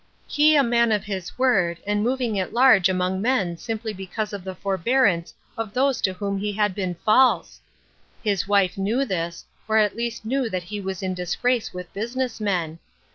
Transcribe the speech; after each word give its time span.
He 0.25 0.55
a 0.55 0.63
man 0.63 0.91
of 0.91 1.03
his 1.03 1.37
word, 1.37 1.77
and 1.85 2.01
moving 2.01 2.39
at 2.39 2.53
large 2.55 2.89
among 2.89 3.21
men 3.21 3.55
simply 3.55 3.93
because 3.93 4.33
of 4.33 4.43
the 4.43 4.55
forbearance 4.55 5.31
of 5.55 5.75
those 5.75 6.01
to 6.01 6.13
whom 6.13 6.39
he 6.39 6.51
had 6.51 6.73
been 6.73 6.95
false! 7.05 7.61
His 8.23 8.47
wife 8.47 8.79
knew 8.79 9.05
this, 9.05 9.45
or 9.67 9.77
at 9.77 9.95
least 9.95 10.25
knew 10.25 10.49
that 10.49 10.63
he 10.63 10.81
was 10.81 11.03
in 11.03 11.13
disgrace 11.13 11.71
with 11.71 11.93
business 11.93 12.39
men. 12.41 12.79